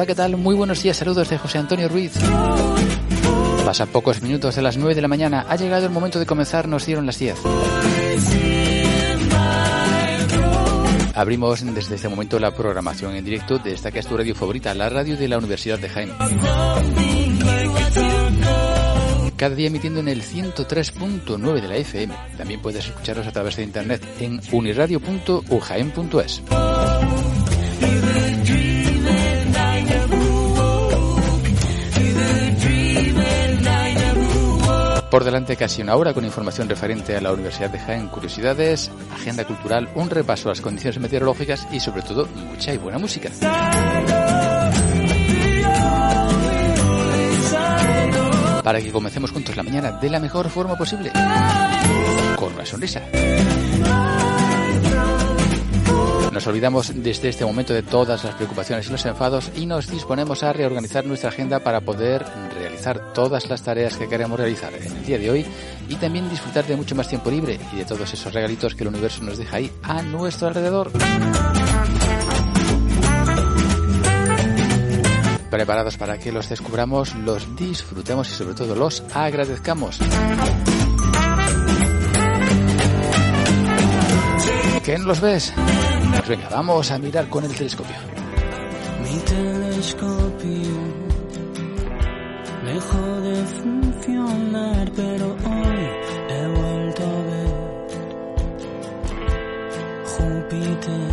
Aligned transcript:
Hola, 0.00 0.06
¿qué 0.06 0.14
tal? 0.14 0.38
Muy 0.38 0.54
buenos 0.54 0.82
días, 0.82 0.96
saludos 0.96 1.28
de 1.28 1.36
José 1.36 1.58
Antonio 1.58 1.86
Ruiz. 1.86 2.14
Pasan 3.66 3.88
pocos 3.88 4.22
minutos 4.22 4.56
de 4.56 4.62
las 4.62 4.78
9 4.78 4.94
de 4.94 5.02
la 5.02 5.08
mañana, 5.08 5.44
ha 5.46 5.56
llegado 5.56 5.84
el 5.84 5.92
momento 5.92 6.18
de 6.18 6.24
comenzar, 6.24 6.66
nos 6.68 6.86
dieron 6.86 7.04
las 7.04 7.18
10. 7.18 7.36
Abrimos 11.14 11.62
desde 11.74 11.96
este 11.96 12.08
momento 12.08 12.38
la 12.38 12.50
programación 12.50 13.14
en 13.14 13.26
directo 13.26 13.58
de 13.58 13.74
esta 13.74 13.90
que 13.90 13.98
es 13.98 14.06
tu 14.06 14.16
radio 14.16 14.34
favorita, 14.34 14.72
la 14.72 14.88
radio 14.88 15.18
de 15.18 15.28
la 15.28 15.36
Universidad 15.36 15.78
de 15.78 15.90
Jaén. 15.90 16.12
Cada 19.36 19.54
día 19.54 19.66
emitiendo 19.66 20.00
en 20.00 20.08
el 20.08 20.22
103.9 20.22 21.60
de 21.60 21.68
la 21.68 21.76
FM. 21.76 22.14
También 22.38 22.62
puedes 22.62 22.86
escucharnos 22.86 23.26
a 23.26 23.32
través 23.32 23.56
de 23.56 23.64
internet 23.64 24.02
en 24.18 24.40
uniradio.ujaen.es. 24.50 26.42
Por 35.10 35.24
delante 35.24 35.56
casi 35.56 35.82
una 35.82 35.96
hora 35.96 36.14
con 36.14 36.24
información 36.24 36.68
referente 36.68 37.16
a 37.16 37.20
la 37.20 37.32
Universidad 37.32 37.68
de 37.70 37.80
Jaén, 37.80 38.06
curiosidades, 38.08 38.92
agenda 39.12 39.44
cultural, 39.44 39.88
un 39.96 40.08
repaso 40.08 40.48
a 40.48 40.52
las 40.52 40.60
condiciones 40.60 41.00
meteorológicas 41.00 41.66
y 41.72 41.80
sobre 41.80 42.02
todo 42.02 42.26
mucha 42.26 42.72
y 42.72 42.78
buena 42.78 42.98
música. 42.98 43.28
Para 48.62 48.80
que 48.80 48.92
comencemos 48.92 49.32
juntos 49.32 49.56
la 49.56 49.64
mañana 49.64 49.90
de 49.92 50.10
la 50.10 50.20
mejor 50.20 50.48
forma 50.48 50.76
posible. 50.76 51.10
Con 52.36 52.54
una 52.54 52.64
sonrisa. 52.64 53.02
Nos 56.32 56.46
olvidamos 56.46 56.92
desde 56.94 57.28
este 57.28 57.44
momento 57.44 57.74
de 57.74 57.82
todas 57.82 58.22
las 58.22 58.34
preocupaciones 58.36 58.86
y 58.86 58.92
los 58.92 59.04
enfados 59.04 59.50
y 59.56 59.66
nos 59.66 59.90
disponemos 59.90 60.44
a 60.44 60.52
reorganizar 60.52 61.04
nuestra 61.04 61.30
agenda 61.30 61.58
para 61.58 61.80
poder 61.80 62.24
realizar 62.54 63.12
todas 63.12 63.48
las 63.48 63.62
tareas 63.62 63.96
que 63.96 64.08
queremos 64.08 64.38
realizar 64.38 64.72
en 64.74 64.96
el 64.96 65.04
día 65.04 65.18
de 65.18 65.30
hoy 65.30 65.46
y 65.88 65.96
también 65.96 66.30
disfrutar 66.30 66.64
de 66.66 66.76
mucho 66.76 66.94
más 66.94 67.08
tiempo 67.08 67.30
libre 67.30 67.58
y 67.72 67.76
de 67.78 67.84
todos 67.84 68.12
esos 68.12 68.32
regalitos 68.32 68.76
que 68.76 68.84
el 68.84 68.88
universo 68.88 69.24
nos 69.24 69.38
deja 69.38 69.56
ahí 69.56 69.72
a 69.82 70.02
nuestro 70.02 70.48
alrededor. 70.48 70.92
Preparados 75.50 75.96
para 75.96 76.16
que 76.16 76.30
los 76.30 76.48
descubramos, 76.48 77.12
los 77.16 77.56
disfrutemos 77.56 78.30
y 78.30 78.34
sobre 78.34 78.54
todo 78.54 78.76
los 78.76 79.02
agradezcamos. 79.12 79.98
¿Qué 84.84 84.98
los 84.98 85.20
ves? 85.20 85.52
Pues 86.10 86.28
venga, 86.28 86.48
vamos 86.48 86.90
a 86.90 86.98
mirar 86.98 87.28
con 87.28 87.44
el 87.44 87.54
telescopio. 87.54 87.96
Mi 89.02 89.18
telescopio 89.20 90.70
dejó 92.64 93.20
de 93.20 93.44
funcionar, 93.44 94.90
pero 94.96 95.26
hoy 95.26 95.88
he 96.28 96.46
vuelto 96.46 97.02
a 97.02 97.22
ver 97.28 97.50
Júpiter. 100.06 101.10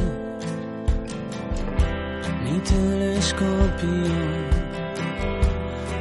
Mi 2.44 2.60
telescopio 2.60 4.16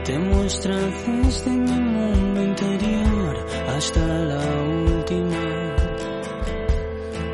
te 0.04 0.18
muestra 0.18 0.76
desde 0.76 1.50
mi 1.50 1.80
mundo 1.80 2.42
interior 2.42 3.46
hasta 3.76 4.00
la 4.00 4.40
última 4.62 5.45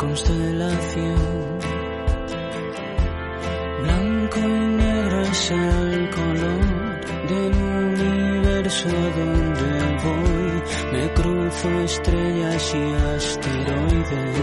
constelación. 0.02 1.58
Blanco 3.82 4.38
y 4.40 4.76
negro 4.82 5.20
es 5.22 5.50
el 5.50 6.10
color 6.10 6.64
del 7.30 7.54
universo 7.54 8.88
donde 9.18 9.72
voy. 10.04 10.54
Me 10.92 11.04
cruzo 11.14 11.68
estrellas 11.82 12.74
y 12.74 12.84
asteroides. 13.16 14.38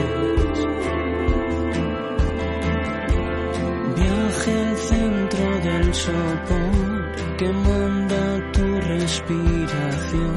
Viaje 3.98 4.52
al 4.64 4.78
centro 4.78 5.46
del 5.68 5.94
sopor 5.94 7.38
que 7.38 7.50
manda 7.52 8.52
tu 8.53 8.66
respiración, 8.94 10.36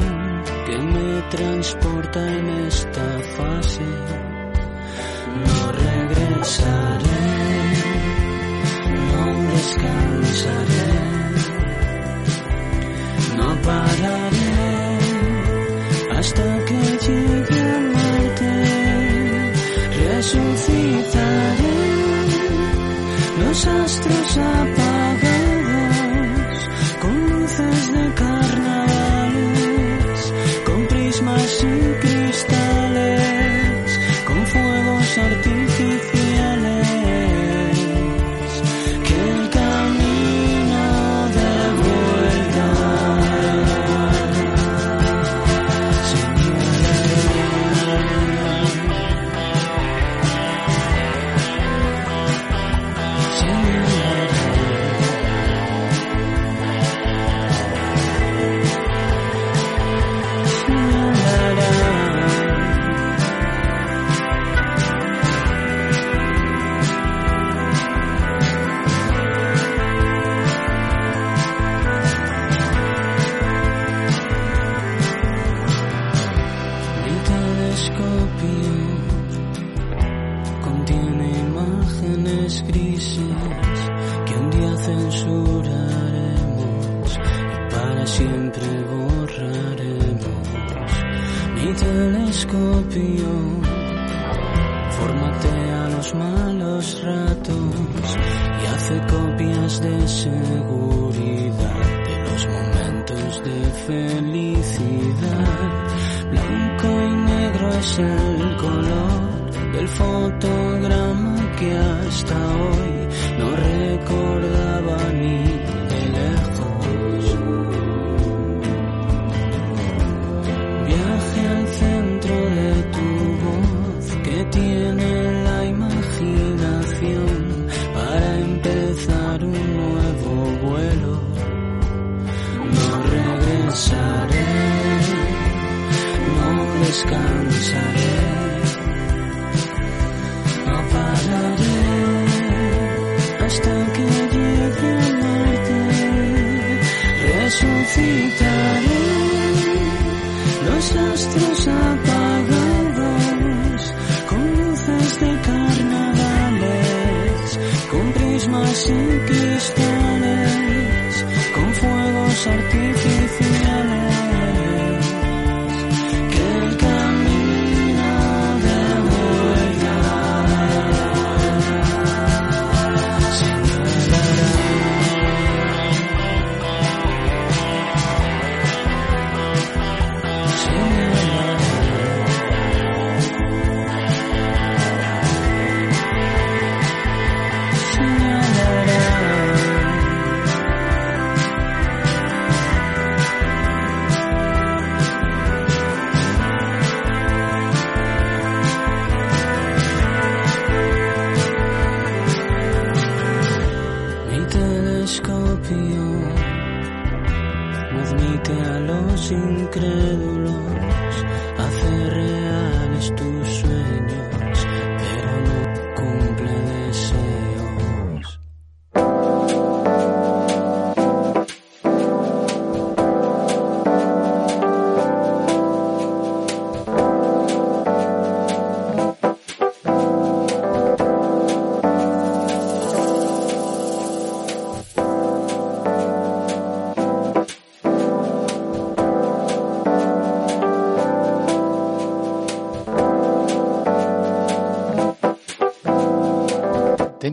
que 0.66 0.78
me 0.78 1.22
transporta 1.30 2.20
en 2.38 2.48
esta 2.66 3.06
fase 3.36 4.31
regresaré, 6.42 7.24
no 9.12 9.24
descansaré, 9.52 10.90
no 13.36 13.48
pararé 13.62 14.98
hasta 16.18 16.46
que 16.66 16.80
llegue 17.06 17.60
a 17.60 17.80
Marte, 17.94 18.54
resucitaré 20.04 21.80
los 23.38 23.58
astros 23.66 24.36
apagados 24.38 24.91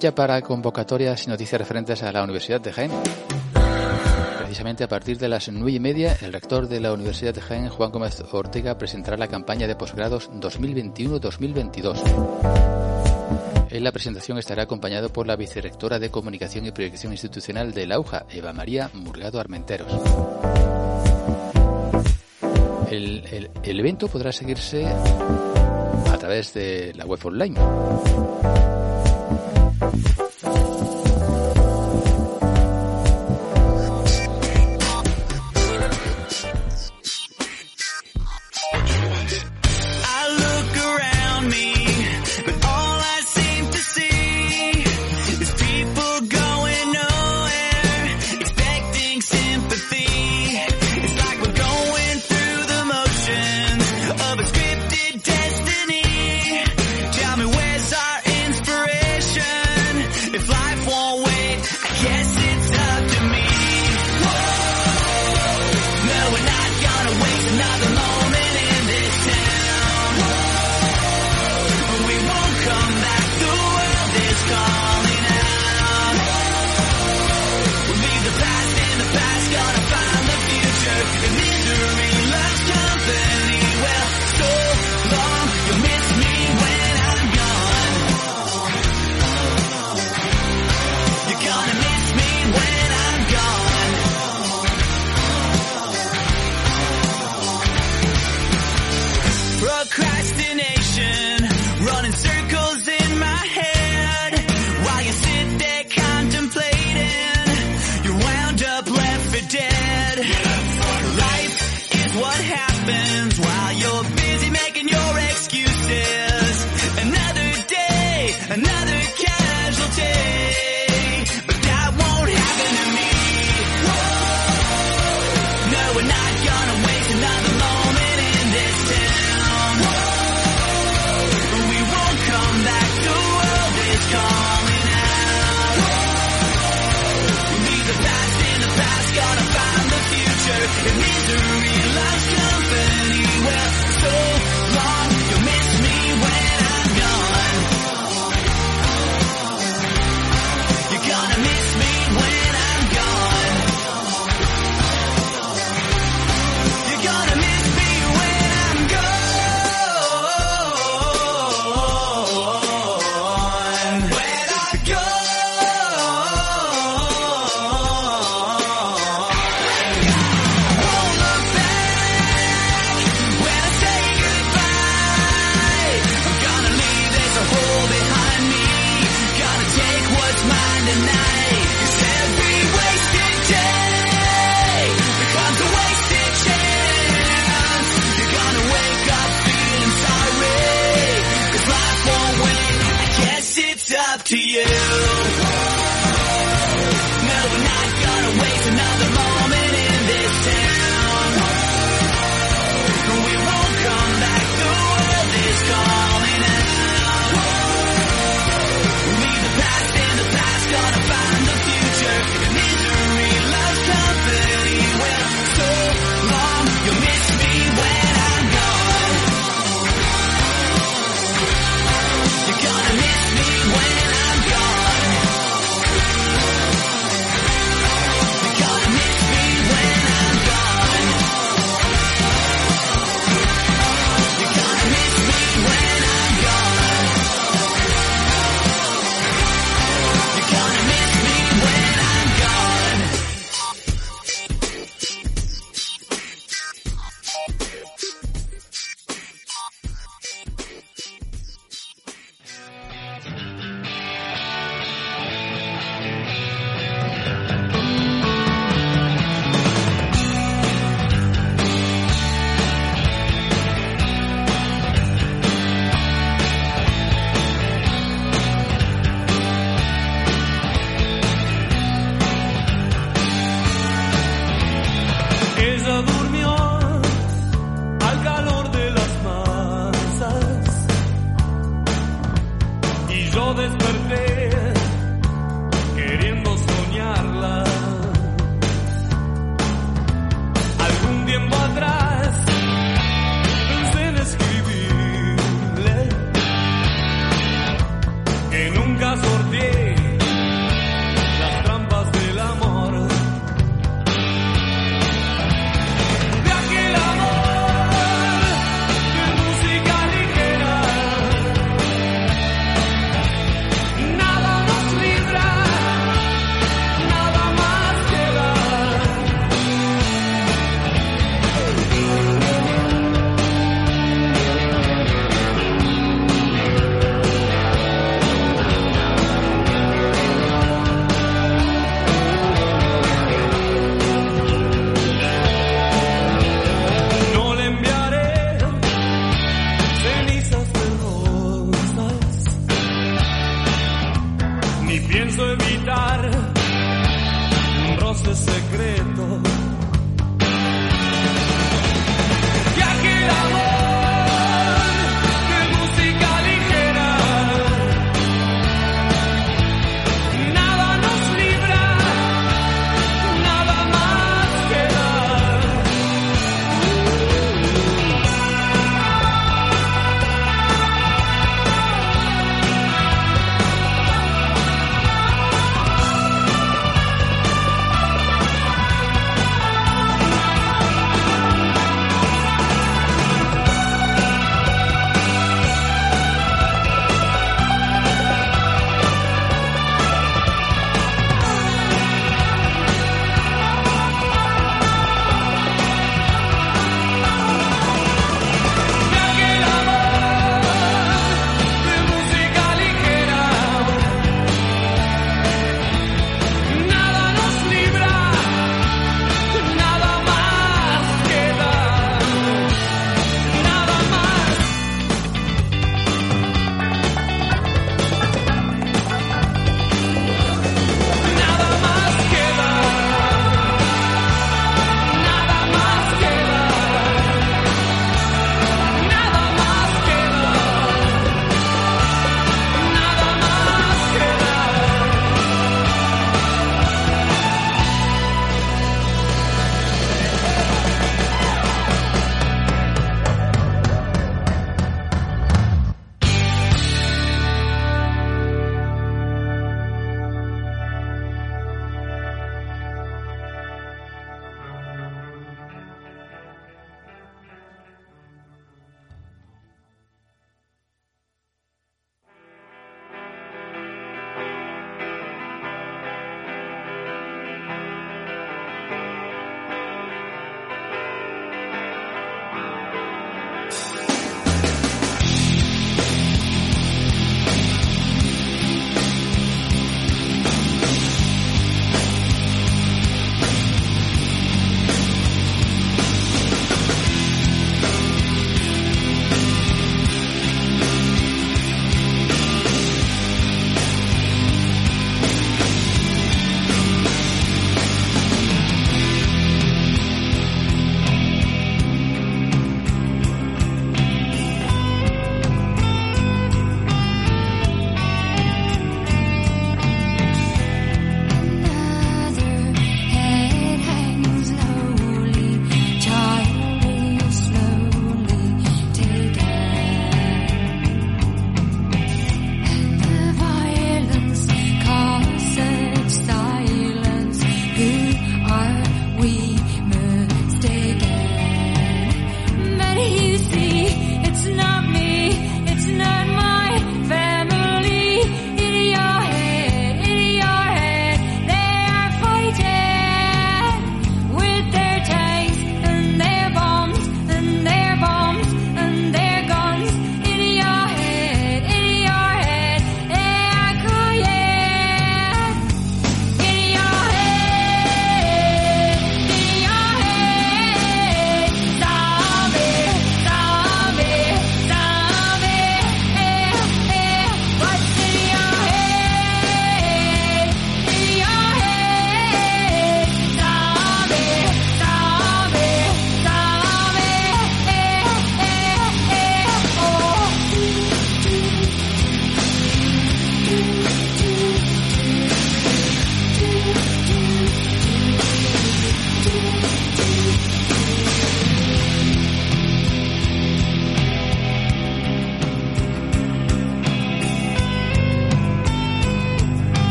Para 0.00 0.40
convocatorias 0.40 1.26
y 1.26 1.28
noticias 1.28 1.60
referentes 1.60 2.02
a 2.02 2.10
la 2.10 2.24
Universidad 2.24 2.58
de 2.58 2.72
Jaén. 2.72 2.90
Precisamente 4.38 4.82
a 4.82 4.88
partir 4.88 5.18
de 5.18 5.28
las 5.28 5.50
nueve 5.50 5.72
y 5.72 5.78
media, 5.78 6.16
el 6.22 6.32
rector 6.32 6.68
de 6.68 6.80
la 6.80 6.94
Universidad 6.94 7.34
de 7.34 7.42
Jaén, 7.42 7.68
Juan 7.68 7.92
Gómez 7.92 8.24
Ortega, 8.32 8.78
presentará 8.78 9.18
la 9.18 9.28
campaña 9.28 9.66
de 9.66 9.76
posgrados 9.76 10.30
2021-2022. 10.32 11.98
En 13.70 13.84
la 13.84 13.92
presentación 13.92 14.38
estará 14.38 14.62
acompañado 14.62 15.12
por 15.12 15.26
la 15.26 15.36
vicerectora 15.36 15.98
de 15.98 16.10
Comunicación 16.10 16.64
y 16.64 16.72
Proyección 16.72 17.12
Institucional 17.12 17.74
de 17.74 17.86
la 17.86 18.00
UJA, 18.00 18.24
Eva 18.30 18.54
María 18.54 18.90
Murgado 18.94 19.38
Armenteros. 19.38 19.92
El 22.90 23.50
evento 23.62 24.08
podrá 24.08 24.32
seguirse 24.32 24.86
a 24.86 26.18
través 26.18 26.54
de 26.54 26.94
la 26.96 27.04
web 27.04 27.20
online. 27.22 28.79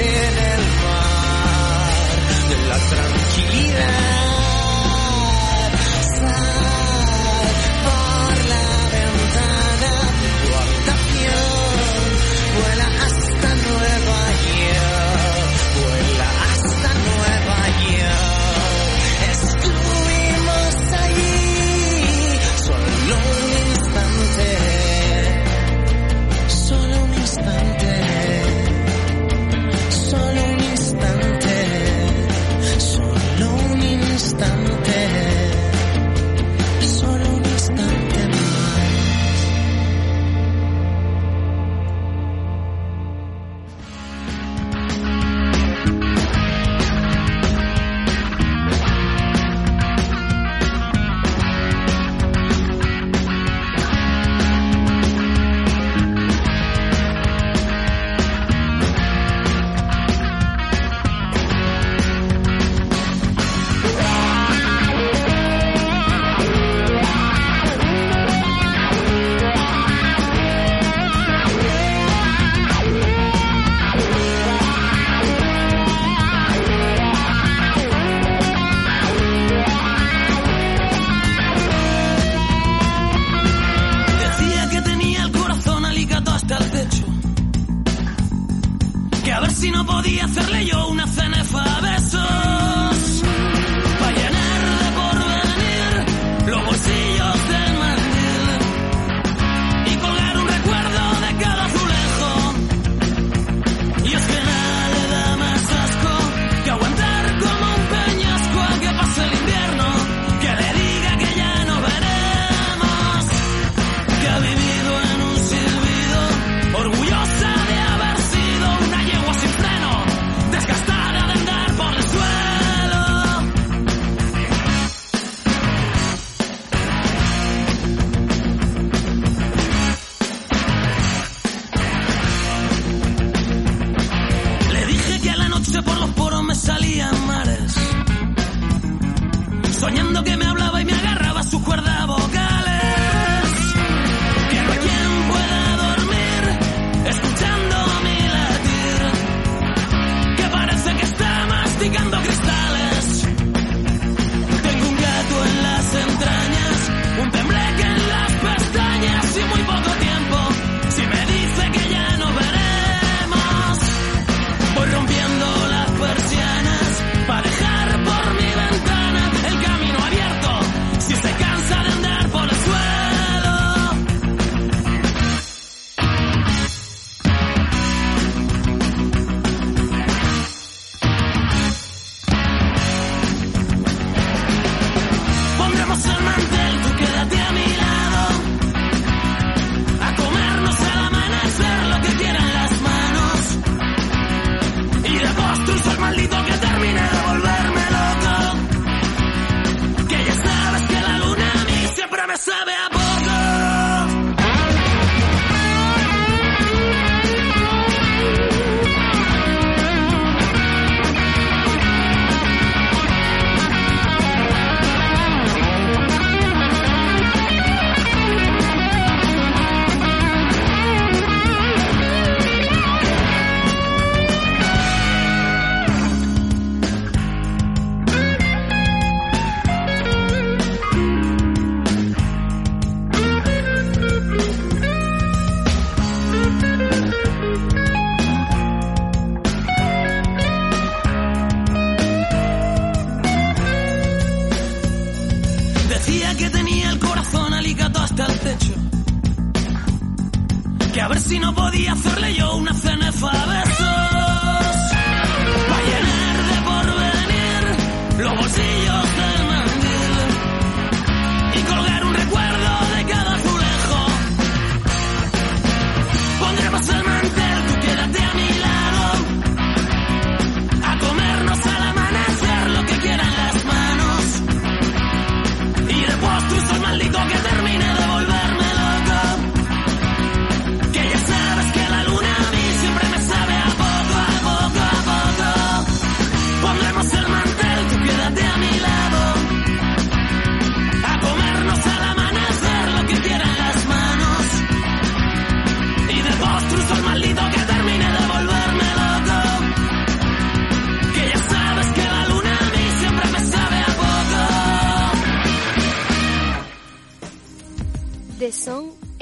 in 0.00 0.49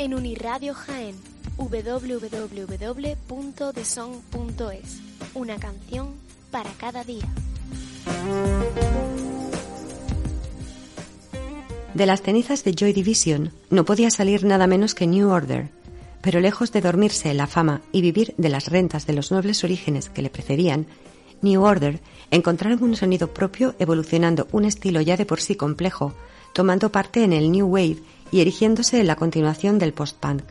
en 0.09 0.15
Uniradio 0.15 0.73
Jaén, 0.73 1.17
www.deson.es. 1.59 2.09
Una 5.35 5.59
canción 5.59 6.15
para 6.51 6.71
cada 6.71 7.05
día. 7.05 7.29
De 11.93 12.07
las 12.07 12.23
cenizas 12.23 12.65
de 12.65 12.73
Joy 12.73 12.95
Division 12.95 13.53
no 13.69 13.85
podía 13.85 14.11
salir 14.11 14.45
nada 14.45 14.67
menos 14.67 14.95
que 14.95 15.07
New 15.07 15.29
Order, 15.29 15.69
pero 16.23 16.41
lejos 16.41 16.73
de 16.73 16.81
dormirse 16.81 17.31
en 17.31 17.37
la 17.37 17.47
fama 17.47 17.83
y 17.93 18.01
vivir 18.01 18.33
de 18.39 18.49
las 18.49 18.69
rentas 18.69 19.07
de 19.07 19.13
los 19.13 19.31
nobles 19.31 19.63
orígenes 19.63 20.09
que 20.09 20.23
le 20.23 20.31
precedían, 20.31 20.87
New 21.43 21.63
Order 21.63 22.01
encontraron 22.31 22.83
un 22.83 22.97
sonido 22.97 23.35
propio 23.35 23.75
evolucionando 23.79 24.49
un 24.53 24.65
estilo 24.65 25.03
ya 25.03 25.19
de 25.19 25.27
por 25.27 25.43
sí 25.43 25.55
complejo, 25.55 26.15
tomando 26.55 26.91
parte 26.91 27.25
en 27.25 27.35
el 27.35 27.53
New 27.53 27.67
Wave 27.67 27.99
y 28.31 28.41
erigiéndose 28.41 29.01
en 29.01 29.07
la 29.07 29.17
continuación 29.17 29.79
del 29.79 29.93
post-punk. 29.93 30.43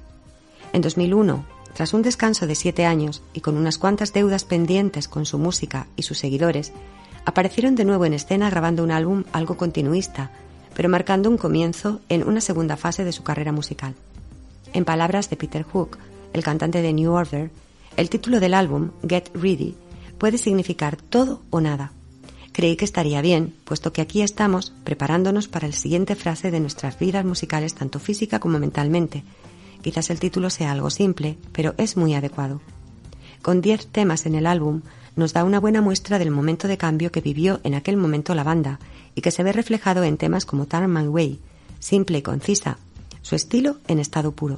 En 0.74 0.82
2001, 0.82 1.46
tras 1.74 1.94
un 1.94 2.02
descanso 2.02 2.48
de 2.48 2.56
siete 2.56 2.86
años 2.86 3.22
y 3.34 3.42
con 3.42 3.56
unas 3.56 3.78
cuantas 3.78 4.12
deudas 4.14 4.46
pendientes 4.46 5.08
con 5.08 5.26
su 5.26 5.38
música 5.38 5.88
y 5.96 6.04
sus 6.04 6.18
seguidores, 6.18 6.72
aparecieron 7.26 7.76
de 7.76 7.86
nuevo 7.86 8.06
en 8.06 8.14
escena 8.14 8.50
grabando 8.50 8.84
un 8.84 8.92
álbum 8.92 9.24
algo 9.32 9.58
continuista, 9.58 10.32
pero 10.74 10.90
marcando 10.90 11.30
un 11.30 11.38
comienzo 11.38 12.02
en 12.10 12.28
una 12.28 12.42
segunda 12.42 12.78
fase 12.78 13.04
de 13.04 13.12
su 13.12 13.24
carrera 13.24 13.52
musical. 13.52 13.96
En 14.74 14.86
palabras 14.86 15.30
de 15.30 15.36
Peter 15.36 15.64
Hook, 15.64 15.98
el 16.34 16.44
cantante 16.44 16.82
de 16.82 16.94
New 16.94 17.12
Order, 17.12 17.52
el 17.96 18.10
título 18.10 18.40
del 18.40 18.54
álbum, 18.54 18.92
Get 19.08 19.30
Ready, 19.34 19.76
puede 20.18 20.38
significar 20.38 20.98
todo 20.98 21.42
o 21.50 21.62
nada. 21.62 21.92
Creí 22.58 22.76
que 22.76 22.86
estaría 22.86 23.22
bien, 23.22 23.54
puesto 23.66 23.94
que 23.94 24.02
aquí 24.02 24.24
estamos 24.24 24.74
preparándonos 24.84 25.48
para 25.48 25.68
la 25.68 25.76
siguiente 25.76 26.16
frase 26.16 26.50
de 26.50 26.60
nuestras 26.60 26.98
vidas 26.98 27.24
musicales, 27.24 27.76
tanto 27.76 28.00
física 28.00 28.40
como 28.40 28.58
mentalmente. 28.58 29.24
Quizás 29.84 30.10
el 30.10 30.20
título 30.20 30.50
sea 30.50 30.72
algo 30.72 30.90
simple, 30.90 31.38
pero 31.52 31.76
es 31.78 31.98
muy 31.98 32.16
adecuado. 32.16 32.60
Con 33.44 33.62
diez 33.62 33.86
temas 33.86 34.26
en 34.26 34.34
el 34.34 34.48
álbum, 34.48 34.82
nos 35.16 35.34
da 35.34 35.44
una 35.44 35.60
buena 35.60 35.82
muestra 35.82 36.18
del 36.18 36.32
momento 36.32 36.68
de 36.68 36.80
cambio 36.80 37.12
que 37.12 37.22
vivió 37.22 37.60
en 37.64 37.76
aquel 37.76 37.96
momento 37.96 38.34
la 38.34 38.44
banda 38.44 38.80
y 39.14 39.22
que 39.22 39.30
se 39.30 39.44
ve 39.44 39.52
reflejado 39.52 40.04
en 40.04 40.18
temas 40.18 40.46
como 40.46 40.66
Tarman 40.66 41.10
Way, 41.10 41.40
simple 41.78 42.18
y 42.18 42.22
concisa, 42.24 42.80
su 43.22 43.36
estilo 43.36 43.78
en 43.88 44.00
estado 44.00 44.32
puro. 44.32 44.58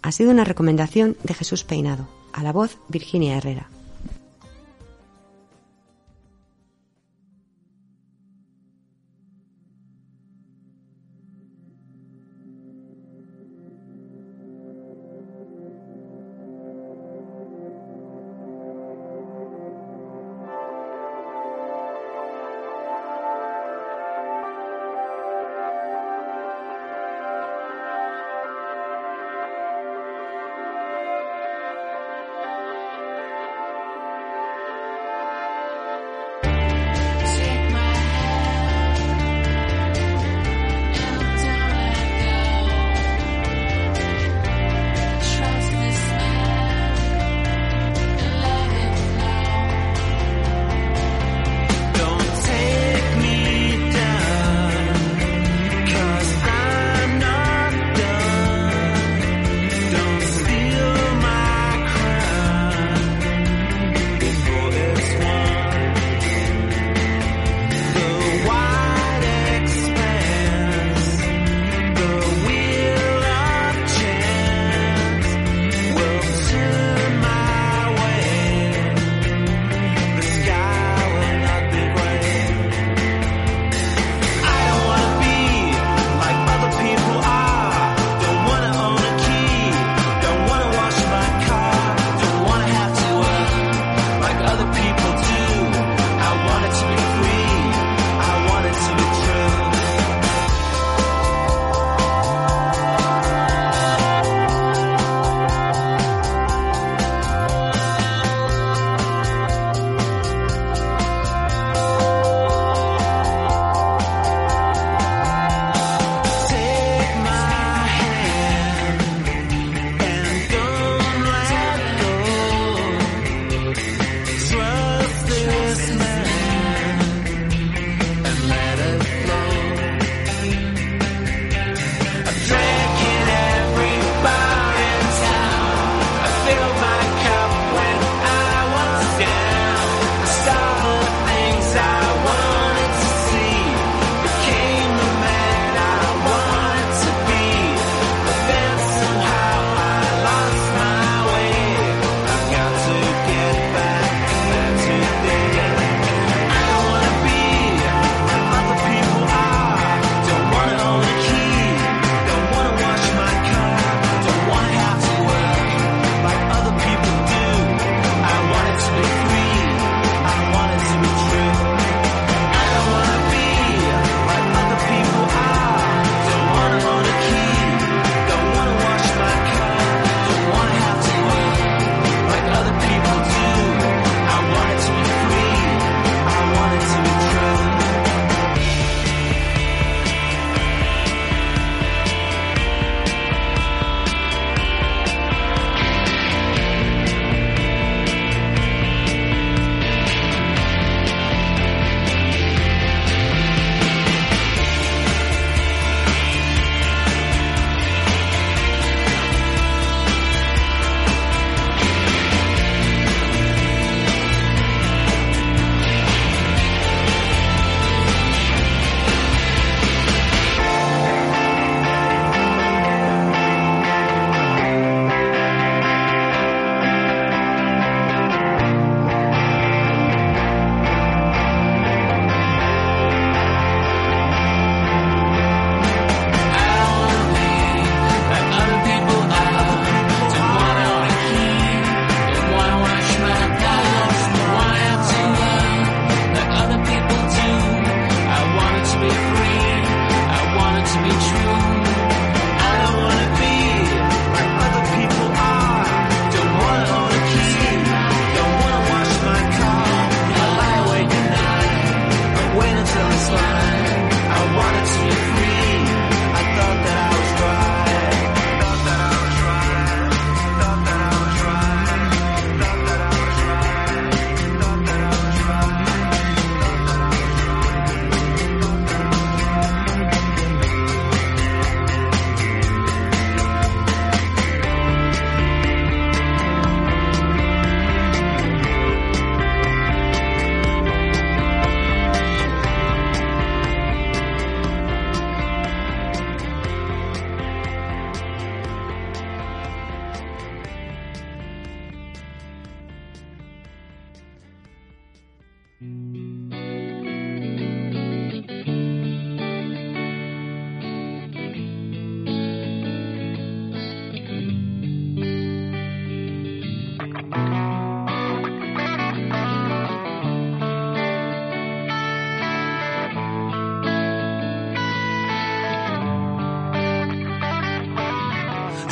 Ha 0.00 0.10
sido 0.10 0.30
una 0.30 0.44
recomendación 0.44 1.18
de 1.22 1.34
Jesús 1.34 1.64
Peinado, 1.64 2.08
a 2.32 2.42
la 2.42 2.52
voz 2.52 2.78
Virginia 2.88 3.36
Herrera. 3.36 3.68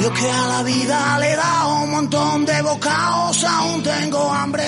Yo 0.02 0.12
que 0.12 0.28
a 0.28 0.46
la 0.48 0.62
vida 0.64 1.18
le 1.20 1.32
he 1.32 1.36
dado 1.36 1.82
un 1.84 1.90
montón 1.92 2.44
de 2.44 2.60
bocaos, 2.60 3.44
aún 3.44 3.84
tengo 3.84 4.32
hambre. 4.32 4.64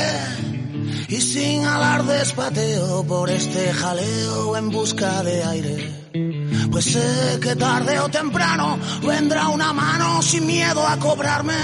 Y 1.09 1.21
sin 1.21 1.65
alardes 1.65 2.33
pateo 2.35 3.05
por 3.05 3.29
este 3.31 3.73
jaleo 3.73 4.57
en 4.57 4.71
busca 4.71 5.25
de 5.25 5.43
aire. 5.43 5.93
Pues 6.71 6.85
sé 6.85 7.41
que 7.41 7.57
tarde 7.57 7.99
o 7.99 8.09
temprano 8.09 8.79
vendrá 9.05 9.49
una 9.49 9.73
mano 9.73 10.23
sin 10.23 10.47
miedo 10.47 10.87
a 10.87 10.97
cobrarme. 10.99 11.59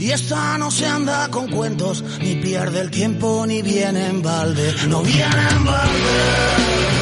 Y 0.00 0.10
esta 0.10 0.58
no 0.58 0.72
se 0.72 0.88
anda 0.88 1.28
con 1.28 1.46
cuentos, 1.46 2.02
ni 2.20 2.34
pierde 2.34 2.80
el 2.80 2.90
tiempo, 2.90 3.44
ni 3.46 3.62
viene 3.62 4.08
en 4.08 4.20
balde. 4.20 4.74
No 4.88 5.00
viene 5.00 5.48
en 5.52 5.64
balde. 5.64 6.93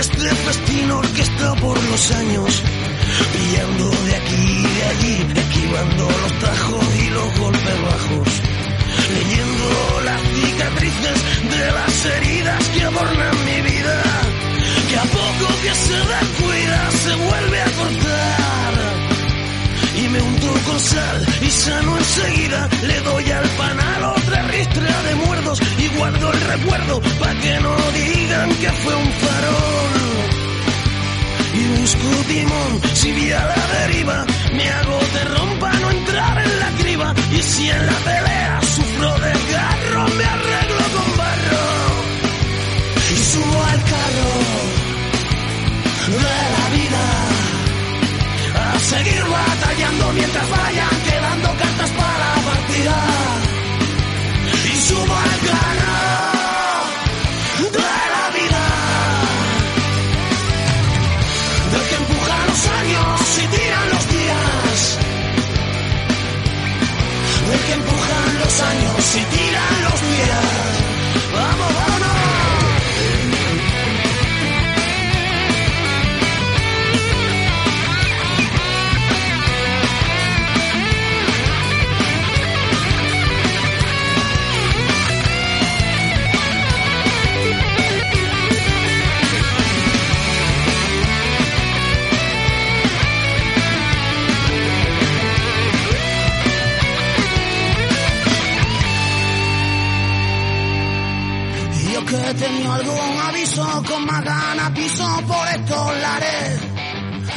Este 0.00 0.34
festín 0.34 0.90
orquesta 0.90 1.54
por 1.56 1.76
los 1.90 2.10
años, 2.12 2.62
pillando 3.34 3.90
de 3.90 4.16
aquí 4.16 4.34
y 4.34 4.62
de 4.62 4.84
allí, 4.92 5.26
esquivando 5.36 6.08
los 6.22 6.32
tajos 6.40 6.84
y 6.96 7.10
los 7.10 7.38
golpes 7.38 7.82
bajos, 7.82 8.28
leyendo 9.12 10.00
las 10.06 10.20
cicatrices 10.22 11.18
de 11.52 11.72
las 11.72 12.06
heridas 12.06 12.68
que 12.68 12.82
adornan 12.82 13.44
mi 13.44 13.60
vida, 13.60 14.02
que 14.88 14.96
a 14.96 15.02
poco 15.02 15.46
que 15.62 15.74
se 15.74 15.98
descuida 16.14 16.90
se 17.04 17.14
vuelve 17.16 17.60
a 17.60 17.70
cortar. 17.80 18.74
Y 20.02 20.08
me 20.08 20.22
unto 20.22 20.52
con 20.66 20.80
sal 20.80 21.26
y 21.42 21.50
sano 21.50 21.98
enseguida. 21.98 22.68
Le 22.84 23.00
doy 23.00 23.30
al 23.30 23.48
panal 23.50 24.04
otra 24.16 24.42
ristra 24.48 25.02
de 25.02 25.14
muertos 25.26 25.60
y 25.78 25.88
guardo 25.98 26.32
el 26.32 26.40
recuerdo 26.40 27.00
pa' 27.20 27.34
que 27.34 27.60
no 27.60 27.76
digan 27.92 28.48
que 28.54 28.70
fue 28.70 28.94
un 28.94 29.12
farol. 29.12 29.89
Y 31.52 31.80
busco 31.80 32.08
timón 32.28 32.80
si 32.94 33.12
vi 33.12 33.32
a 33.32 33.44
la 33.44 33.66
deriva. 33.78 34.26
Me 34.52 34.68
hago 34.68 34.98
de 35.14 35.24
rompa 35.24 35.72
no 35.72 35.90
entrar 35.90 36.38
en 36.46 36.60
la 36.60 36.70
criba. 36.80 37.14
Y 37.32 37.42
si 37.42 37.68
en 37.68 37.86
la 37.86 37.98
pelea 38.06 38.60
sufro 38.62 39.10
desgarro, 39.18 40.08
me 40.18 40.24
arreglo 40.24 40.84
con 40.94 41.16
barro. 41.16 41.66
Y 43.12 43.16
subo 43.30 43.62
al 43.72 43.82
carro 43.92 44.30
de 46.10 46.40
la 46.56 46.66
vida 46.76 47.04
a 48.54 48.78
seguir 48.80 49.24
batallando 49.24 50.12
mientras 50.12 50.50
vayan 50.50 50.96
quedando 51.08 51.48
cartas 51.56 51.90
para 51.90 52.26
la 52.34 52.42
partida. 52.50 52.96
Y 54.72 54.76
subo 54.86 55.14
al 55.14 55.38
carro 55.48 55.89
años 68.58 69.16
y 69.16 69.36
tiran 69.36 69.82
los 69.82 70.00
días. 70.00 70.49
Tenido 102.40 102.72
algún 102.72 103.20
aviso 103.28 103.82
con 103.86 104.06
más 104.06 104.24
ganas 104.24 104.70
piso 104.70 105.06
por 105.28 105.46
estos 105.48 106.00
lares. 106.00 106.60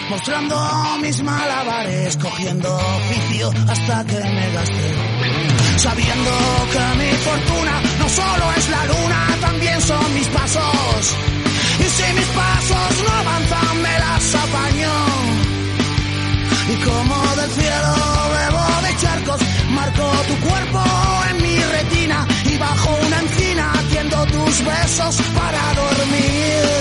Mostrando 0.09 0.55
mis 1.01 1.21
malabares, 1.21 2.15
cogiendo 2.15 2.73
oficio 2.73 3.51
hasta 3.67 4.05
que 4.05 4.15
me 4.15 4.51
gasté 4.53 4.95
Sabiendo 5.75 6.31
que 6.71 6.97
mi 6.99 7.11
fortuna 7.17 7.81
no 7.99 8.07
solo 8.07 8.45
es 8.55 8.69
la 8.69 8.85
luna, 8.85 9.27
también 9.41 9.81
son 9.81 10.13
mis 10.13 10.27
pasos. 10.29 11.15
Y 11.79 11.83
si 11.83 12.13
mis 12.13 12.27
pasos 12.27 13.03
no 13.03 13.13
avanzan 13.13 13.81
me 13.81 13.99
las 13.99 14.35
apaño. 14.35 14.95
Y 16.69 16.75
como 16.85 17.35
del 17.35 17.51
cielo 17.51 17.93
bebo 18.35 18.87
de 18.87 18.97
charcos, 19.01 19.41
marco 19.69 20.11
tu 20.29 20.47
cuerpo 20.47 21.02
tus 24.53 24.65
besos 24.65 25.15
para 25.33 25.73
dormir. 25.73 26.72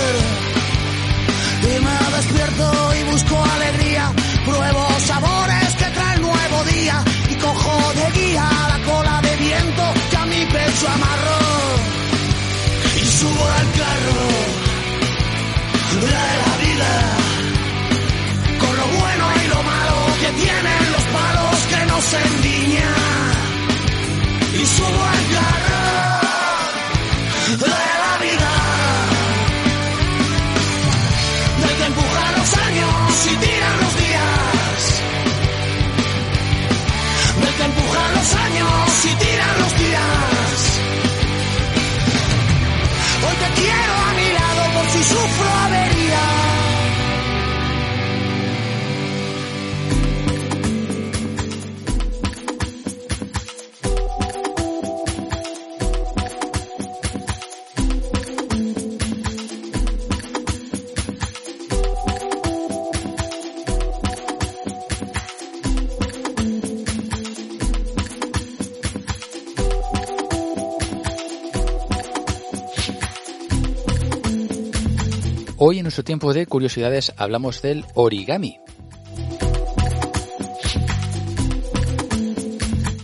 Nuestro 75.93 76.05
tiempo 76.05 76.33
de 76.33 76.47
curiosidades 76.47 77.13
hablamos 77.17 77.61
del 77.61 77.85
origami. 77.93 78.57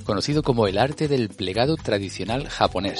Conocido 0.03 0.41
como 0.41 0.65
el 0.65 0.79
arte 0.79 1.07
del 1.07 1.29
plegado 1.29 1.77
tradicional 1.77 2.47
japonés. 2.47 2.99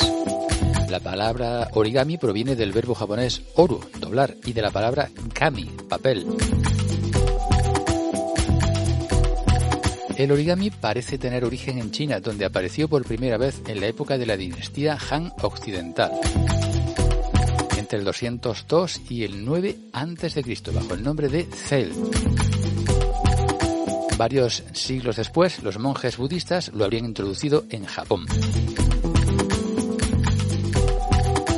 La 0.92 1.00
palabra 1.00 1.70
origami 1.74 2.20
proviene 2.20 2.56
del 2.56 2.72
verbo 2.72 2.94
japonés 2.94 3.42
oru, 3.56 3.84
doblar, 4.00 4.36
y 4.46 4.54
de 4.54 4.62
la 4.62 4.70
palabra 4.70 5.10
kami, 5.34 5.66
papel. 5.90 6.28
El 10.18 10.32
origami 10.32 10.70
parece 10.70 11.18
tener 11.18 11.44
origen 11.44 11.80
en 11.80 11.90
China, 11.90 12.20
donde 12.20 12.46
apareció 12.46 12.88
por 12.88 13.06
primera 13.06 13.40
vez 13.40 13.60
en 13.66 13.82
la 13.82 13.88
época 13.88 14.20
de 14.20 14.28
la 14.28 14.38
dinastía 14.38 15.00
Han 15.10 15.34
Occidental. 15.42 16.12
Entre 17.90 17.98
el 17.98 18.06
202 18.06 19.02
y 19.10 19.24
el 19.24 19.44
9 19.44 19.76
antes 19.94 20.36
de 20.36 20.44
Cristo 20.44 20.72
bajo 20.72 20.94
el 20.94 21.02
nombre 21.02 21.28
de 21.28 21.46
Cel. 21.46 21.92
Varios 24.16 24.64
siglos 24.74 25.16
después, 25.16 25.64
los 25.64 25.80
monjes 25.80 26.18
budistas 26.18 26.72
lo 26.72 26.86
habrían 26.86 27.06
introducido 27.06 27.66
en 27.72 27.86
Japón. 27.86 28.28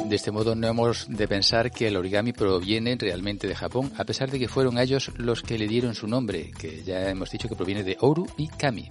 De 0.08 0.16
este 0.16 0.32
modo 0.32 0.56
no 0.56 0.68
hemos 0.68 1.06
de 1.10 1.28
pensar 1.28 1.70
que 1.70 1.90
el 1.90 1.98
origami 1.98 2.32
proviene 2.32 2.96
realmente 2.98 3.46
de 3.46 3.56
Japón, 3.56 3.92
a 3.98 4.06
pesar 4.06 4.32
de 4.32 4.40
que 4.40 4.48
fueron 4.48 4.78
ellos 4.78 5.12
los 5.18 5.42
que 5.42 5.58
le 5.58 5.68
dieron 5.68 5.96
su 5.96 6.08
nombre, 6.08 6.52
que 6.58 6.82
ya 6.82 7.10
hemos 7.10 7.30
dicho 7.30 7.50
que 7.50 7.58
proviene 7.58 7.84
de 7.84 7.98
Oru 8.00 8.26
y 8.38 8.48
Kami, 8.48 8.88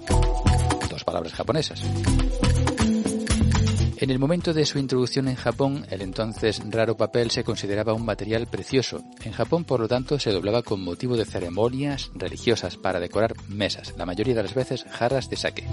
dos 0.91 1.05
palabras 1.05 1.33
japonesas. 1.33 1.83
En 4.01 4.09
el 4.09 4.19
momento 4.19 4.55
de 4.55 4.65
su 4.65 4.79
introducción 4.79 5.29
en 5.29 5.37
Japón, 5.37 5.85
el 5.91 6.01
entonces 6.01 6.63
raro 6.71 6.97
papel 6.97 7.31
se 7.31 7.45
consideraba 7.45 7.93
un 7.93 8.07
material 8.07 8.47
precioso. 8.47 9.05
En 9.23 9.33
Japón, 9.33 9.65
por 9.65 9.79
lo 9.79 9.89
tanto, 9.89 10.19
se 10.19 10.31
doblaba 10.31 10.63
con 10.63 10.83
motivo 10.83 11.19
de 11.19 11.27
ceremonias 11.27 12.11
religiosas 12.15 12.79
para 12.79 12.99
decorar 12.99 13.35
mesas, 13.49 13.93
la 13.99 14.07
mayoría 14.07 14.35
de 14.35 14.43
las 14.43 14.55
veces 14.55 14.87
jarras 14.91 15.29
de 15.29 15.37
sake. 15.37 15.67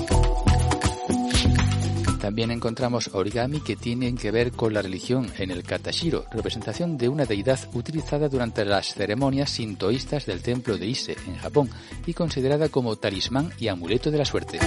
También 2.20 2.52
encontramos 2.52 3.12
origami 3.14 3.62
que 3.62 3.78
tienen 3.78 4.18
que 4.18 4.32
ver 4.32 4.52
con 4.52 4.74
la 4.74 4.82
religión 4.82 5.32
en 5.38 5.50
el 5.50 5.64
katashiro, 5.64 6.26
representación 6.30 6.98
de 6.98 7.08
una 7.08 7.24
deidad 7.24 7.60
utilizada 7.76 8.28
durante 8.28 8.66
las 8.66 8.94
ceremonias 8.94 9.52
sintoístas 9.52 10.26
del 10.26 10.42
templo 10.42 10.78
de 10.78 10.88
Ise 10.88 11.16
en 11.28 11.38
Japón 11.38 11.70
y 12.06 12.14
considerada 12.14 12.68
como 12.68 12.98
talismán 12.98 13.54
y 13.58 13.70
amuleto 13.70 14.12
de 14.12 14.18
la 14.18 14.26
suerte. 14.26 14.60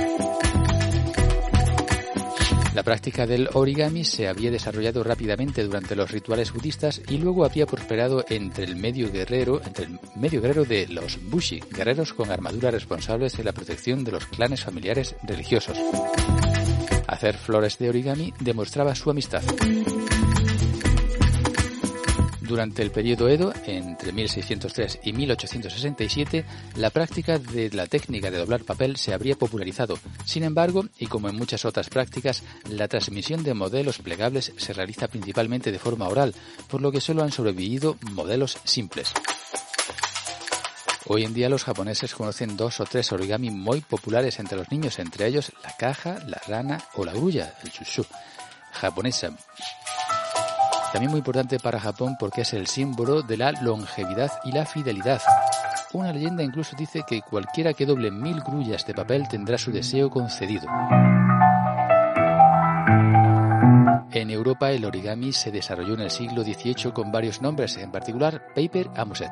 La 2.74 2.84
práctica 2.84 3.26
del 3.26 3.48
origami 3.52 4.04
se 4.04 4.28
había 4.28 4.50
desarrollado 4.50 5.02
rápidamente 5.02 5.64
durante 5.64 5.96
los 5.96 6.10
rituales 6.10 6.52
budistas 6.52 7.02
y 7.08 7.18
luego 7.18 7.44
había 7.44 7.66
prosperado 7.66 8.24
entre 8.28 8.64
el 8.64 8.76
medio 8.76 9.10
guerrero, 9.10 9.60
entre 9.64 9.86
el 9.86 9.98
medio 10.14 10.40
guerrero 10.40 10.64
de 10.64 10.86
los 10.86 11.18
bushi, 11.30 11.60
guerreros 11.70 12.14
con 12.14 12.30
armadura 12.30 12.70
responsables 12.70 13.36
de 13.36 13.44
la 13.44 13.52
protección 13.52 14.04
de 14.04 14.12
los 14.12 14.26
clanes 14.26 14.62
familiares 14.62 15.16
religiosos. 15.24 15.76
Hacer 17.08 17.36
flores 17.36 17.76
de 17.78 17.88
origami 17.88 18.32
demostraba 18.38 18.94
su 18.94 19.10
amistad. 19.10 19.42
Durante 22.50 22.82
el 22.82 22.90
periodo 22.90 23.28
Edo, 23.28 23.52
entre 23.64 24.10
1603 24.10 24.98
y 25.04 25.12
1867, 25.12 26.44
la 26.74 26.90
práctica 26.90 27.38
de 27.38 27.70
la 27.70 27.86
técnica 27.86 28.28
de 28.28 28.38
doblar 28.38 28.64
papel 28.64 28.96
se 28.96 29.14
habría 29.14 29.36
popularizado. 29.36 29.96
Sin 30.24 30.42
embargo, 30.42 30.84
y 30.98 31.06
como 31.06 31.28
en 31.28 31.36
muchas 31.36 31.64
otras 31.64 31.88
prácticas, 31.88 32.42
la 32.68 32.88
transmisión 32.88 33.44
de 33.44 33.54
modelos 33.54 33.98
plegables 33.98 34.52
se 34.56 34.72
realiza 34.72 35.06
principalmente 35.06 35.70
de 35.70 35.78
forma 35.78 36.08
oral, 36.08 36.34
por 36.68 36.82
lo 36.82 36.90
que 36.90 37.00
solo 37.00 37.22
han 37.22 37.30
sobrevivido 37.30 37.96
modelos 38.10 38.58
simples. 38.64 39.12
Hoy 41.06 41.22
en 41.22 41.34
día 41.34 41.48
los 41.48 41.62
japoneses 41.62 42.16
conocen 42.16 42.56
dos 42.56 42.80
o 42.80 42.84
tres 42.84 43.12
origami 43.12 43.50
muy 43.50 43.80
populares 43.80 44.40
entre 44.40 44.58
los 44.58 44.72
niños, 44.72 44.98
entre 44.98 45.28
ellos 45.28 45.52
la 45.62 45.76
caja, 45.76 46.18
la 46.26 46.42
rana 46.48 46.82
o 46.94 47.04
la 47.04 47.12
grulla, 47.12 47.54
el 47.62 47.70
shushu, 47.70 48.04
japonesa. 48.72 49.36
También 50.92 51.10
muy 51.10 51.18
importante 51.18 51.58
para 51.60 51.78
Japón 51.78 52.16
porque 52.18 52.40
es 52.40 52.52
el 52.52 52.66
símbolo 52.66 53.22
de 53.22 53.36
la 53.36 53.52
longevidad 53.52 54.30
y 54.44 54.52
la 54.52 54.66
fidelidad. 54.66 55.20
Una 55.92 56.12
leyenda 56.12 56.42
incluso 56.42 56.76
dice 56.76 57.02
que 57.06 57.22
cualquiera 57.22 57.72
que 57.74 57.86
doble 57.86 58.10
mil 58.10 58.40
grullas 58.40 58.84
de 58.86 58.94
papel 58.94 59.28
tendrá 59.28 59.56
su 59.56 59.70
deseo 59.70 60.10
concedido. 60.10 60.66
En 64.12 64.30
Europa 64.30 64.72
el 64.72 64.84
origami 64.84 65.32
se 65.32 65.52
desarrolló 65.52 65.94
en 65.94 66.00
el 66.00 66.10
siglo 66.10 66.42
XVIII 66.42 66.92
con 66.92 67.12
varios 67.12 67.40
nombres, 67.40 67.76
en 67.76 67.92
particular 67.92 68.42
Paper 68.54 68.90
Amuset. 68.96 69.30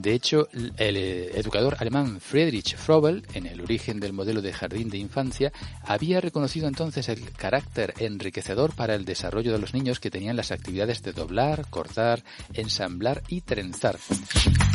De 0.00 0.14
hecho, 0.14 0.48
el 0.52 0.96
educador 0.96 1.76
alemán 1.80 2.20
Friedrich 2.20 2.76
Frobel, 2.76 3.26
en 3.34 3.46
el 3.46 3.60
origen 3.60 3.98
del 3.98 4.12
modelo 4.12 4.40
de 4.40 4.52
jardín 4.52 4.90
de 4.90 4.98
infancia, 4.98 5.52
había 5.84 6.20
reconocido 6.20 6.68
entonces 6.68 7.08
el 7.08 7.32
carácter 7.32 7.94
enriquecedor 7.98 8.74
para 8.74 8.94
el 8.94 9.04
desarrollo 9.04 9.52
de 9.52 9.58
los 9.58 9.74
niños 9.74 9.98
que 9.98 10.10
tenían 10.10 10.36
las 10.36 10.52
actividades 10.52 11.02
de 11.02 11.12
doblar, 11.12 11.68
cortar, 11.68 12.22
ensamblar 12.54 13.22
y 13.28 13.40
trenzar. 13.40 13.98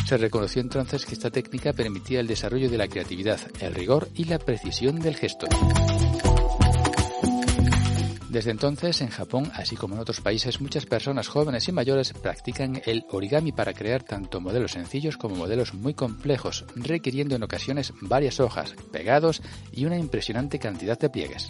Se 0.05 0.17
reconoció 0.17 0.61
entonces 0.61 1.05
que 1.05 1.13
esta 1.13 1.31
técnica 1.31 1.71
permitía 1.71 2.19
el 2.19 2.27
desarrollo 2.27 2.69
de 2.69 2.77
la 2.77 2.87
creatividad, 2.87 3.39
el 3.61 3.73
rigor 3.73 4.09
y 4.15 4.25
la 4.25 4.39
precisión 4.39 4.99
del 4.99 5.15
gesto. 5.15 5.47
Desde 8.33 8.49
entonces, 8.49 8.99
en 9.01 9.09
Japón, 9.09 9.51
así 9.53 9.75
como 9.75 9.93
en 9.93 10.01
otros 10.01 10.19
países, 10.19 10.59
muchas 10.59 10.87
personas 10.87 11.27
jóvenes 11.27 11.67
y 11.67 11.71
mayores 11.71 12.13
practican 12.13 12.81
el 12.83 13.05
origami 13.11 13.51
para 13.51 13.73
crear 13.73 14.01
tanto 14.01 14.41
modelos 14.41 14.71
sencillos 14.71 15.17
como 15.17 15.35
modelos 15.35 15.75
muy 15.75 15.93
complejos, 15.93 16.65
requiriendo 16.75 17.35
en 17.35 17.43
ocasiones 17.43 17.93
varias 18.01 18.39
hojas, 18.39 18.73
pegados 18.91 19.43
y 19.71 19.85
una 19.85 19.99
impresionante 19.99 20.57
cantidad 20.57 20.97
de 20.97 21.11
pliegues. 21.11 21.49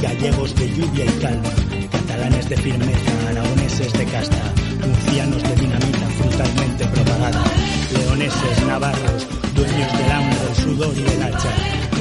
Gallegos 0.00 0.54
de 0.54 0.66
lluvia 0.70 1.04
y 1.04 1.20
calma, 1.20 1.50
catalanes 1.92 2.48
de 2.48 2.56
firmeza, 2.56 3.28
aragoneses 3.28 3.92
de 3.92 4.04
casta, 4.06 4.54
murcianos 4.80 5.42
de 5.42 5.54
dinamita 5.56 6.08
brutalmente 6.18 6.86
propagada, 6.86 7.44
leoneses, 7.92 8.66
navarros, 8.66 9.26
dueños 9.54 9.92
del 9.98 10.10
hambre, 10.10 10.38
el 10.48 10.56
sudor 10.56 10.94
y 10.96 11.00
el 11.00 11.22
hacha, 11.22 11.50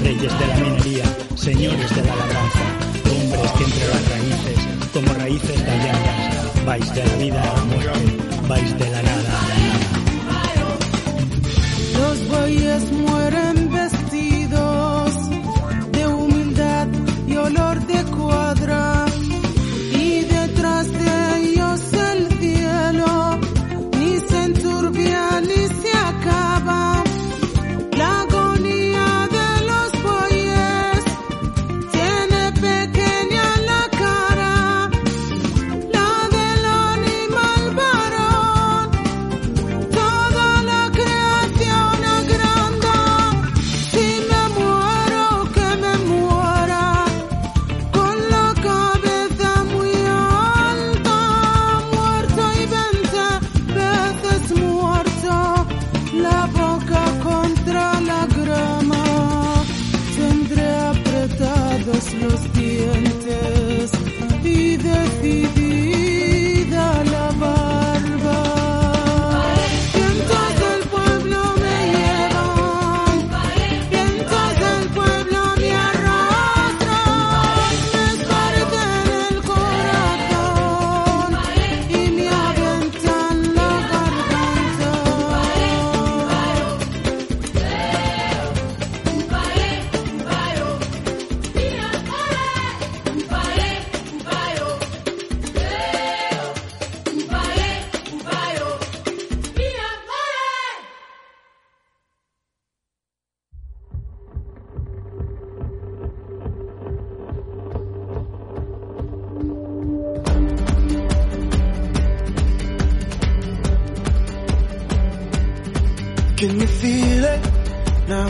reyes 0.01 0.39
de 0.39 0.47
la 0.47 0.55
minería, 0.55 1.03
señores 1.35 1.95
de 1.95 2.03
la 2.03 2.15
labranza, 2.15 2.65
hombres 3.11 3.51
que 3.51 3.63
entre 3.65 3.87
las 3.87 4.09
raíces, 4.09 4.59
como 4.93 5.13
raíces 5.13 5.65
gallardas, 5.65 6.65
vais 6.65 6.95
de 6.95 7.03
la 7.03 7.15
vida 7.15 7.41
a 7.41 7.57
la 7.57 7.63
muerte, 7.65 8.17
vais 8.47 8.79
de 8.79 8.89
la 8.91 9.01
nada 9.01 9.39
a 9.39 9.47
la 9.49 9.55
nada. 9.57 10.05
Los 11.99 12.27
bueyes 12.29 12.91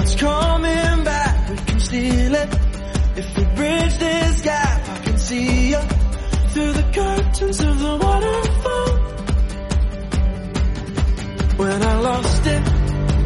it's 0.05 0.15
coming 0.15 1.03
back. 1.03 1.49
We 1.49 1.57
can 1.57 1.79
steal 1.79 2.35
it. 2.35 2.49
If 3.17 3.37
we 3.37 3.43
bridge 3.55 3.97
this 3.97 4.41
gap, 4.41 4.89
I 4.89 4.97
can 5.05 5.17
see 5.17 5.69
you 5.71 5.81
through 6.51 6.73
the 6.73 6.87
curtains 6.93 7.59
of 7.59 7.79
the 7.79 7.93
waterfall. 8.03 8.91
When 11.57 11.83
I 11.91 11.95
lost 12.09 12.45
it, 12.45 12.63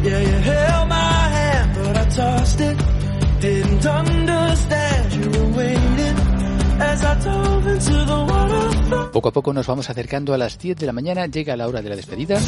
yeah, 0.06 0.20
you 0.28 0.38
held 0.52 0.88
my 0.88 1.18
hand, 1.36 1.70
but 1.74 1.96
I 1.96 2.04
tossed 2.08 2.60
it. 2.60 2.76
Didn't 3.40 3.86
understand 3.86 5.12
you 5.18 5.26
were 5.36 5.50
waiting 5.58 6.16
as 6.90 7.04
I 7.04 7.14
dove 7.24 7.66
into 7.66 7.96
the 8.10 8.18
waterfall. 8.30 8.79
Poco 9.12 9.28
a 9.28 9.32
poco 9.32 9.52
nos 9.52 9.66
vamos 9.66 9.90
acercando 9.90 10.34
a 10.34 10.38
las 10.38 10.58
10 10.58 10.76
de 10.76 10.86
la 10.86 10.92
mañana, 10.92 11.26
llega 11.26 11.56
la 11.56 11.66
hora 11.66 11.82
de 11.82 11.88
la 11.88 11.96
despedida, 11.96 12.38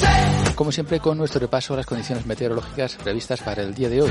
como 0.55 0.73
siempre 0.73 1.01
con 1.01 1.19
nuestro 1.19 1.41
repaso 1.41 1.75
a 1.75 1.79
las 1.79 1.87
condiciones 1.87 2.27
meteorológicas 2.27 2.97
previstas 2.97 3.41
para 3.41 3.63
el 3.63 3.75
día 3.75 3.89
de 3.89 4.03
hoy. 4.03 4.11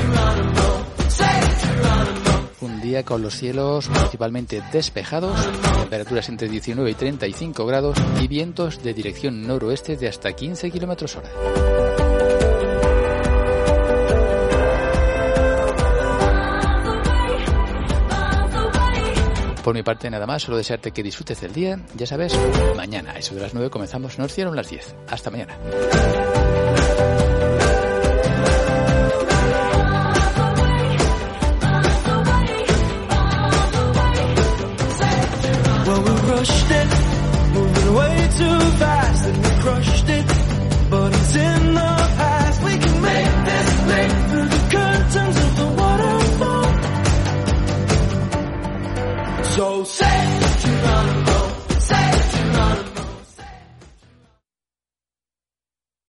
Un 2.62 2.82
día 2.82 3.04
con 3.04 3.22
los 3.22 3.36
cielos 3.36 3.88
principalmente 3.88 4.62
despejados, 4.72 5.36
temperaturas 5.80 6.30
entre 6.30 6.50
19 6.50 6.92
y 6.92 6.94
35 6.94 7.66
grados 7.66 7.98
y 8.22 8.28
vientos 8.28 8.84
de 8.84 8.94
dirección 8.94 9.48
noroeste 9.48 9.98
de 9.98 10.08
hasta 10.08 10.34
15 10.34 10.70
kilómetros 10.72 11.16
hora. 11.16 11.30
Por 19.64 19.76
mi 19.76 19.84
parte 19.84 20.10
nada 20.10 20.26
más, 20.26 20.42
solo 20.42 20.58
desearte 20.58 20.92
que 20.92 21.04
disfrutes 21.04 21.42
del 21.42 21.54
día. 21.54 21.80
Ya 21.96 22.08
sabes, 22.08 22.38
mañana 22.76 23.12
a 23.12 23.20
eso 23.20 23.36
de 23.36 23.42
las 23.42 23.54
9 23.54 23.70
comenzamos 23.70 24.18
Nos 24.18 24.32
hicieron 24.32 24.56
las 24.56 24.70
10. 24.70 24.96
Hasta 25.08 25.30
mañana. 25.30 25.58